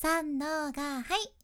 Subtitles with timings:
[0.00, 1.34] 三のがはい。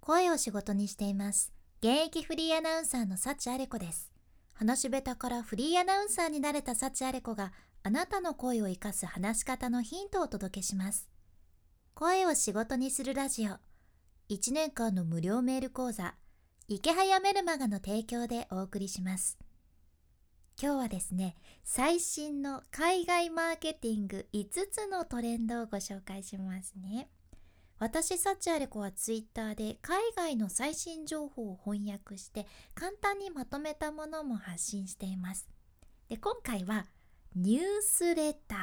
[0.00, 1.52] 声を仕事にしています。
[1.82, 4.10] 現役フリーアナウンサーの幸あれ子です。
[4.54, 7.52] 話し下手からフリーアナウンサーになれた幸あれ子が
[7.82, 11.10] あなたの声を生かす話し方のヒントをお届けします。
[11.92, 13.58] 声を仕事にするラジオ。
[14.30, 16.14] 1年間の無料メール講座。
[16.68, 19.36] 池早メルマガの提供でお送りします。
[20.58, 27.10] 今日はですね最新の海外マーケティング5つのトレンドをご紹介しますね。
[27.82, 32.46] 私サチアレコはツイッターで海外の最新情報を翻訳して
[32.76, 35.48] 簡単にまとめたものも発信しています。
[36.08, 36.86] で今回は
[37.34, 38.58] ニュースレター。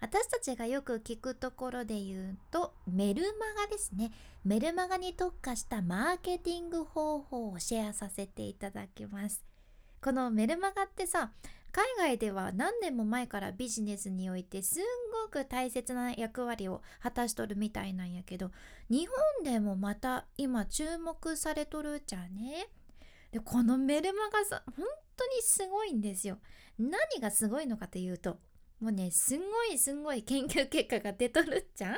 [0.00, 4.10] 私たちがよく聞くところで言うとメルマガですね。
[4.42, 9.44] メルマガに特化したマーケティング方法をシェアさせていただきます。
[10.00, 11.32] このメルマガってさ
[11.74, 14.82] 海外では何年も前からビジネスにおいてすん
[15.24, 18.52] ごく大切な役割を果たしとるみたいなんやけど
[18.88, 19.08] 日
[19.42, 22.68] 本でもまた今注目されとるじゃね？
[23.32, 26.38] でこのメルマガさ本当にすごいんですよ。
[26.78, 28.38] 何がすごいのかというと
[28.80, 31.96] もうねすんごいすんごい研究結果が出とるじゃん？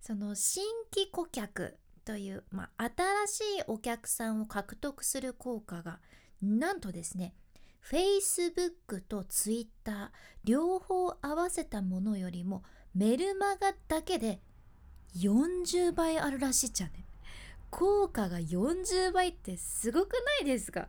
[0.00, 2.90] その新規顧客という、まあ、
[3.26, 6.00] 新しいお客さんを獲得する効果が
[6.40, 7.34] なんとですね
[7.90, 10.10] Facebook と Twitter
[10.44, 12.62] 両方合わせたものよりも
[12.94, 14.40] メルマガだけで
[15.18, 17.04] 40倍あるらしいじゃね。
[17.70, 20.88] 効果が40倍ってすごくないですか？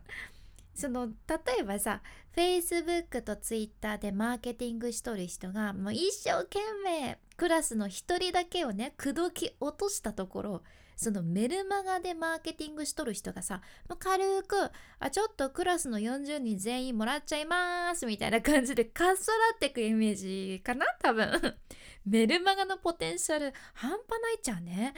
[0.74, 1.12] その例
[1.60, 2.02] えばさ
[2.36, 10.62] Facebook と Twitter でマーケティングしとる人がもう一生懸命クラスの1人だけをね口説き落としたところ
[10.96, 13.60] そのメルマガでマーケティングしとる人がさ、
[13.98, 14.56] 軽く
[14.98, 21.56] あちょっとクラスの40人全員もらっちゃいますみたいな感じでかっさらってくイメージかな多分。
[22.06, 24.94] メルマガのポテンシャル半端ないっちゃうね。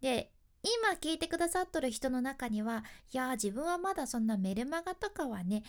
[0.00, 0.30] で
[0.62, 5.62] 今聞いてくださっとる人の中にはいや自分はまだそんなメルマガとかはね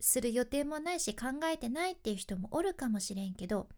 [0.00, 3.68] する予定もないし考えてないっていう人もおるかもしれんけど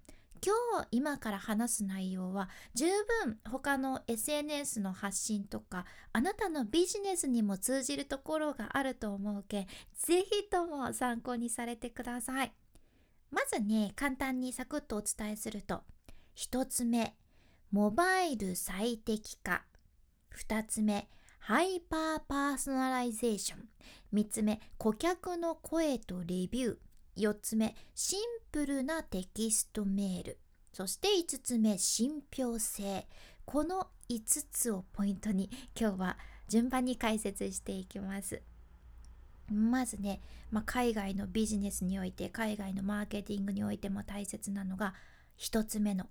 [0.45, 2.87] 今日今から話す内容は十
[3.25, 12.53] 分他の SNS の発信とかあなたのビジネスにも通じるところがあると思うけぜひとも参考にされてください。
[13.31, 15.83] まずね簡単にサクッとお伝えすると
[16.37, 17.15] 1つ目
[17.71, 19.63] モバイル最適化。
[20.37, 21.09] 2つ目
[21.39, 23.69] ハイパーパーソナライゼーション。
[24.13, 26.92] 3つ目顧客の声とレビュー。
[27.17, 30.39] 4つ目シンプルなテキストメール。
[30.73, 33.07] そして5つ目信憑性。
[33.45, 36.19] この5つをポイントに今日は
[36.49, 38.43] 順番に解説していきます。
[39.51, 40.21] まずね、
[40.51, 44.95] まあ、海外のビジネスにおいて海外のマーケティングにおいても大切なのが
[45.39, 46.07] 1つ目の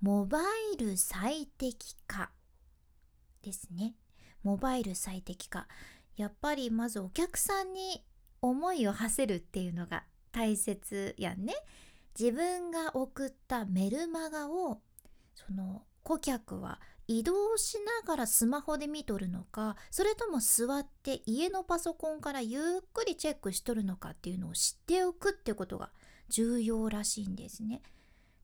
[0.00, 0.38] モバ
[0.74, 2.30] イル最適化。
[3.42, 3.94] ですね。
[4.42, 5.66] モバイル最適化。
[6.16, 8.02] やっぱりまずお客さんに
[8.40, 10.04] 思いを馳せるっていうのが
[10.36, 11.54] 大切やんね
[12.18, 14.82] 自分が送ったメルマガを
[15.34, 25.90] その顧客は移動しながらスマホで見とるのかそれとも座って家のパソコンからゆっくりチェックしとるのかっていうのを知っておくってことが
[26.28, 27.80] 重要らしいんですね。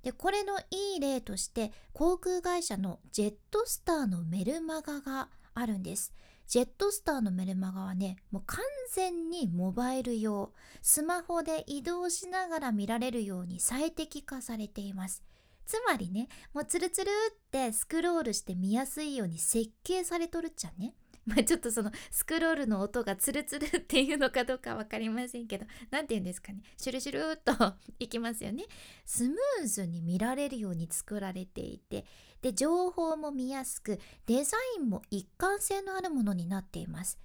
[0.02, 6.14] でこれのいい例として航空会社のジェットスターのメルマガがあるんです。
[6.52, 8.58] ジェットスターのメルマガはねもう完
[8.90, 10.52] 全にモバイル用
[10.82, 15.22] スマホで移動しながら見られるように最適化されています。
[15.64, 20.92] つまりねもうツルツルってスクロールして見やすいように設計されとるっちゃね。
[21.24, 26.60] まあちょっとそのスクロールの音がツルツルっていうのかどうか分かりませんけど何て言うんですかね。
[26.76, 28.66] シュルシュルっと いきますよね。
[29.06, 32.04] スムーズに見られるように作られていて
[32.42, 37.18] で情報も見やすくデザインも一貫性のあるものになっています。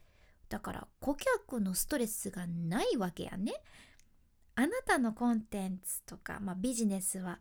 [0.47, 3.53] だから顧客のストレスがないわけやね。
[4.55, 7.39] あなたのコンテンツとか、まあ、ビジネスは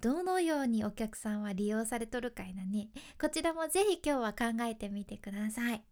[0.00, 2.88] どのようにお客さんは利用されとるかいなね。
[3.20, 5.84] こちらもぜひ今日は考えてみてください。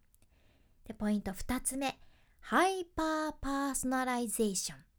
[0.87, 1.99] でポイント2つ目。
[2.41, 4.94] ハイパーパーソナライゼーション。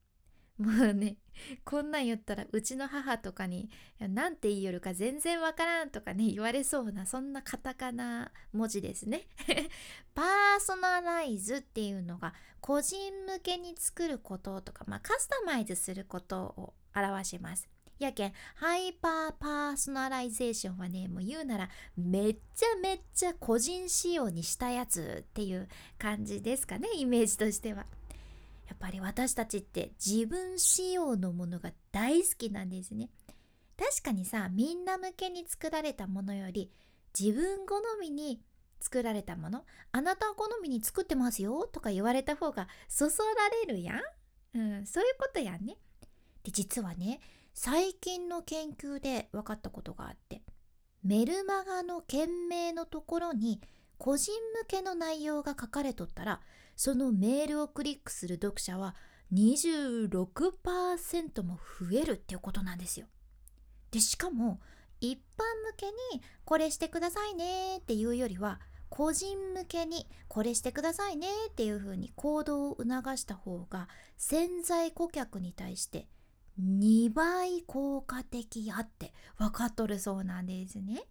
[0.58, 1.18] もうね
[1.66, 3.70] こんなん言ったらうちの母とかに
[4.00, 9.28] 何て言いよるか全然わからんとかね言われそうなそんなカタカナ文字ですね
[10.16, 17.68] パーソナライズっていうのが個人向けに作ることとか、まあ、カスタマイズすることを表します
[18.00, 25.68] やけんハイパーパーソナライゼーションはねもう言うならめっちゃめっちゃ個人仕様にしたやつっていう
[25.98, 27.86] 感じですかねイメージとしては。
[28.68, 33.10] やっぱり私たちって自分仕様のものが大好きなんですね。
[33.78, 36.72] 確かにさみんな向けに作られたものより
[37.18, 38.42] 自分好みに
[38.80, 43.96] 作られたものあなた好みに作ってますよとか言われた方がそそられるや
[44.54, 45.78] ん、うん、そういうことやんね
[46.44, 47.20] で実はね
[47.54, 50.42] 最近の研究で分かったことがあって
[51.04, 53.62] メルマガの件名のところに
[53.98, 56.42] 個人向けの内容が書かれとったら
[56.76, 58.96] そのメールをクリックする読者は
[59.34, 63.08] 26%も増えるっていうことなんですよ。
[63.92, 64.60] でしかも
[65.02, 65.22] 一般向
[65.78, 65.94] けに
[66.44, 68.60] これしてくださいねっていうよりは
[68.90, 73.88] 個人向けにこれしてくださいねっていう風に行動を促した方が
[74.18, 76.08] 潜在顧客に対して
[76.62, 81.04] 2倍効果的やって分かっとるそうなんですね。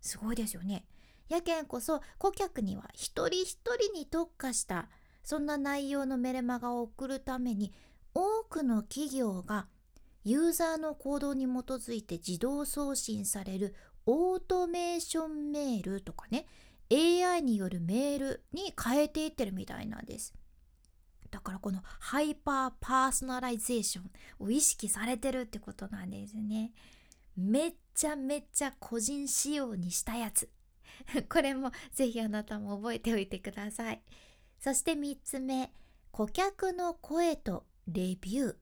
[0.00, 0.84] すごいですよね。
[1.32, 4.88] やけんこそ顧客には一人一人に特化した
[5.24, 7.72] そんな内容のメルマガを送るために
[8.14, 9.66] 多くの企業が
[10.24, 13.74] ユーザーの行動に基づいて自動送信される
[14.04, 16.46] オートメーションメールとかね
[16.92, 20.34] AI によるメールに変えていってるみたいなんです。
[21.30, 26.72] だからこのハイパーパーソナライゼーションを意識されてるってことなんですね。
[27.34, 30.50] めっちゃめっちゃ個人仕様にしたやつ。
[31.28, 34.02] これもぜひあなたも覚えておいてください。
[34.58, 35.72] そして3つ目
[36.10, 38.56] 顧客の声とレビュー。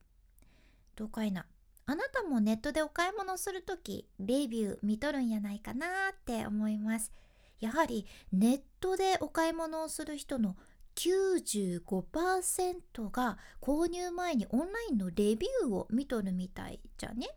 [0.95, 1.45] どうかいな。
[1.85, 7.11] あなたもネットでお買い物する時レビュー見とるんやないかなって思います。
[7.59, 10.55] やはりネットでお買い物をする人の
[10.95, 17.29] 95%が購入前にオンラインのレビューを見とるみたいじゃね。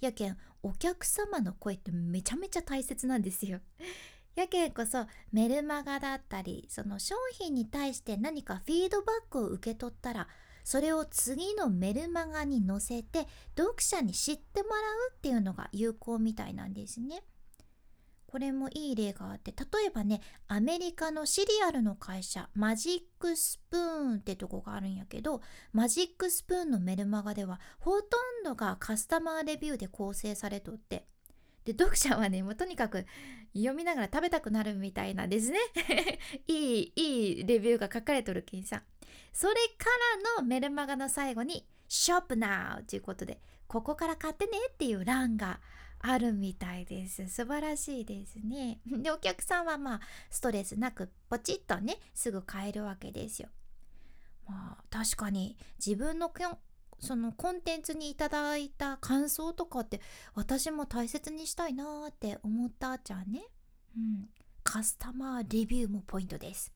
[0.00, 3.60] やけんお客様の声ってめちゃめちゃ大切なんですよ。
[4.40, 10.28] やけんこそメルマガだったりその商品に対して何かフィードバックを受け取ったら
[10.64, 13.26] それを次のメルマガに載せて
[13.56, 17.22] 読者に知ってもらうっていうのが有効みたいなんですね。
[18.26, 25.40] これもいい例があって例えばねアメリカのシリアルの会社マジックスプーンってとこがあるんやけど
[25.72, 31.06] マジックスプーンのメルマガではほとんどがカスタマーレビューで構成されとって
[31.72, 33.06] で読者はねもうとにかく
[33.54, 35.58] 読みながら食べたくなるみたいなですね。
[36.46, 38.82] いいいいレビューが書かれとるけんさ。
[39.32, 39.86] それか
[40.36, 45.60] らのメルマガの最後に「ショップ now」ということでここから買ってねっていう欄が
[46.00, 47.28] あるみたいです。
[47.28, 48.80] 素晴らしいですね。
[48.86, 50.00] でお客さんはまあ
[50.30, 53.48] ストレスなくポチッとねすぐ買えるわけですよ。
[54.48, 56.30] まあ確かに自分の
[57.00, 60.00] そのコンテンツにいただいた感想とかって
[60.34, 63.42] 私も大切にしたいなーって思ったじゃんね。
[63.96, 64.28] うん。
[64.62, 66.72] カスタマーレビューもポイントです。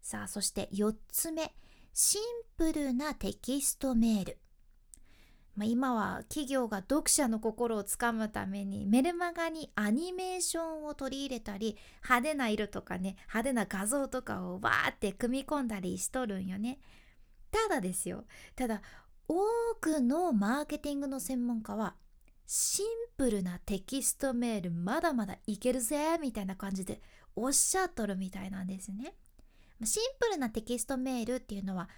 [0.00, 1.54] さあそして4つ目
[1.92, 2.22] シン
[2.56, 4.38] プルなテキストメール。
[5.56, 16.78] まあ、今は企業が読者の心をつかむためにメルマガにアニメーションを取り入れたり派手な色とかね派手な画像とかをバーって組み込んだりしとるんよね。
[17.50, 18.24] ただですよ
[18.54, 18.82] ただ
[19.28, 19.36] 多
[19.78, 21.94] くのマーケティングの専門家は
[22.46, 22.86] シン
[23.18, 27.02] プルなテキストメールまだまだいけるぜみたいな感じで
[27.36, 29.14] おっしゃっとるみたいなんですね。
[29.84, 31.88] シンプルなテキストメールっていうのは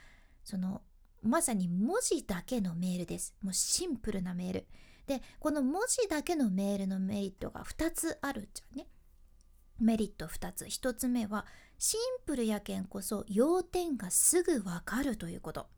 [0.44, 0.82] その
[1.22, 3.34] まさに文字だけのメールです。
[3.42, 4.66] もうシンプルなメール。
[5.06, 8.88] でこの文字だけのメールのメリットが2つあるじゃね。
[9.78, 10.64] メリット2つ。
[10.64, 11.46] 1つ目は
[11.78, 15.68] シンプルやけんこそ要点がすぐわかるということ。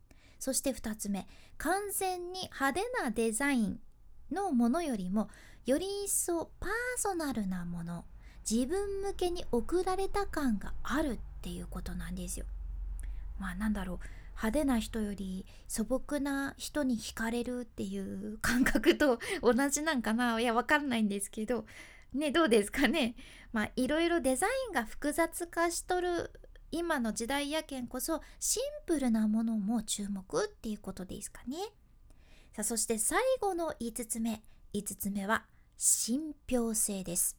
[0.43, 1.25] そして2つ目
[1.57, 3.79] 完全に派手なデザイン
[4.29, 5.29] のものよりも
[5.65, 8.03] より一層パーソナルなもの
[8.49, 12.45] 自分向けに送られた感があるっていうことなんですよ。
[13.39, 13.99] まあなんだろう
[14.31, 21.65] 派手な人より素朴な人に惹かれるっていう感覚と 同じなんかないやわかんないんですけど
[22.13, 23.15] ねどうですかね
[23.53, 26.31] まあいろいろデザインが複雑化しとる
[26.73, 31.57] 今の時代やけんこそシンプルなものも注目っていうことですかね。
[32.55, 34.41] さあそして最後の5つ目
[34.73, 35.45] 5つ目は
[35.77, 37.37] 信憑性です。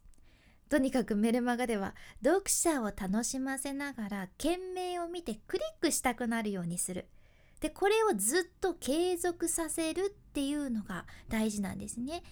[0.68, 7.08] とにかくメルマガでは読者を楽しませながら件名を見てクリックしたくなるようにする。
[7.58, 12.22] でこれをずっと継続させるっていうのが大事なんですね。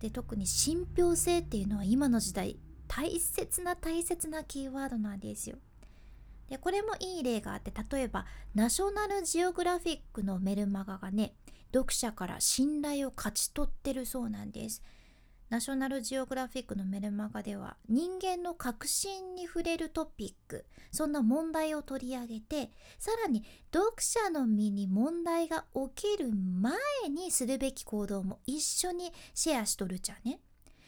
[0.00, 5.58] で特に信憑性っていうのは今の時代大切な大切なキーワードなんですよ。
[6.48, 11.34] でこれもいい例があって例えばナショナルジオグラフィックのメルマガがね
[11.72, 14.82] 読者から信頼を勝ち取ってるそうなんです。
[15.50, 25.64] ナショナルジオグラフィックのメルマガでは人間の革新に触れるトピックそんな問題を取り上げてさらに読者の身に問題が
[25.96, 26.74] 起きる前
[27.08, 30.40] にするべき行動も一緒にシェアしとるじゃね。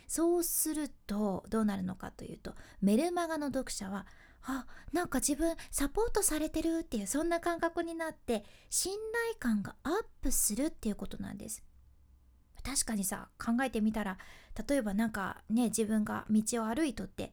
[0.06, 4.06] そうするとどうなるのかというとメルマガの読者は
[4.44, 8.92] あなんか自分サポートされてるっていうそんな感覚になって信
[9.28, 9.92] 頼感がアッ
[10.22, 11.62] プするっていうことなんです。
[12.62, 14.18] 確かにさ考えてみたら
[14.68, 17.32] 例えばなんかね自分が道を歩いとって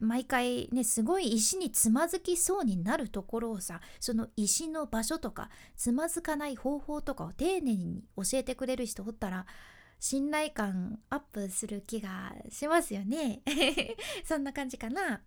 [0.00, 9.46] 毎回ねすごい石につまずきそうになるところをさその石の場所とかつまずかない方法とかを丁寧に教えてくれる人おったら
[10.00, 13.42] 信頼感アップする気がしますよね。
[14.24, 15.22] そんな感じかな。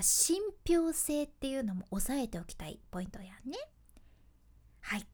[0.00, 3.56] 信憑性っていうのも押さえておきたいポイントやね。
[4.80, 5.06] はい。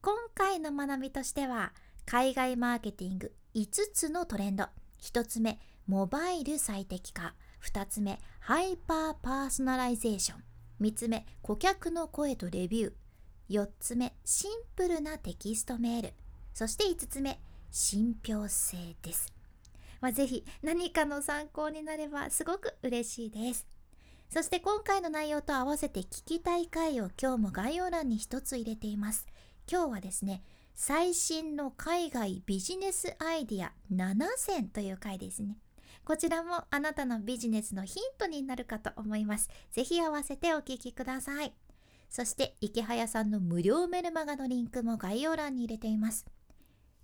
[0.00, 1.72] 今回の学びとしては
[2.04, 4.66] 海外マーケティング5つのトレンド。
[5.00, 7.34] 1つ目モバイル最適化。
[7.64, 10.42] 2つ目ハイパーパーソナライゼーション。
[10.80, 12.92] 3つ目顧客の声とレビュー。
[13.50, 16.12] 4つ目シンプルなテキストメール。
[16.54, 17.40] そして5つ目
[17.70, 19.32] 信憑性です、
[20.02, 23.66] まあ、ぜひ何かの参考になればすごく嬉しいです。
[24.32, 29.26] そして今回の内容と合わせて聞きたい回を今日も概要欄に一つ入れています
[29.70, 30.42] 今日はですね
[30.74, 35.58] 最新の海外ビジネスアイディア7選という回ですね
[36.06, 39.50] こちらもあなたのビジネスのヒントになるかと思います。
[39.70, 41.52] ぜひ合わせてお聞きください。
[42.10, 46.26] そして池早さんの無料メルマガのリンクも概要欄に入れています。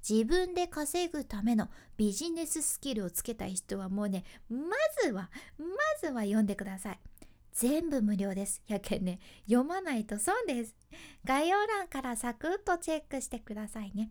[0.09, 4.57] 自分で稼ぐためのビジネススキルをつけたい人はもうね、ま
[5.03, 5.67] ずは、ま
[6.01, 6.99] ずは読んでください。
[7.53, 8.63] 全部無料です。
[8.67, 10.77] やけんね、読まないと損です。
[11.25, 14.11] 概要欄からサクッとチェックしてくださいね。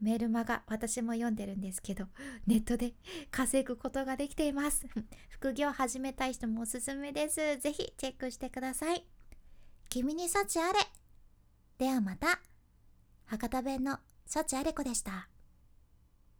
[0.00, 2.04] メルマガ私も読んでるんですけど
[2.46, 2.92] ネットで
[3.30, 4.86] 稼ぐことができています。
[5.30, 7.58] 副業始めたい人もおすすめです。
[7.58, 9.04] ぜひチェックしてください。
[9.88, 10.78] 君に幸あれ。
[11.78, 12.40] ではまた。
[13.26, 15.28] 博多弁の幸あれ子でした。